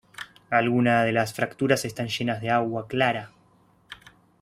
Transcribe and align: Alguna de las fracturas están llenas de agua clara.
Alguna 0.49 1.03
de 1.03 1.11
las 1.11 1.31
fracturas 1.35 1.85
están 1.85 2.07
llenas 2.07 2.41
de 2.41 2.49
agua 2.49 2.87
clara. 2.87 3.29